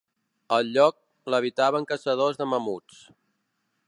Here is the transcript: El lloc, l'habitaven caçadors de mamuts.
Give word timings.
El 0.55 0.69
lloc, 0.77 0.97
l'habitaven 1.33 1.85
caçadors 1.91 2.41
de 2.43 2.47
mamuts. 2.55 3.05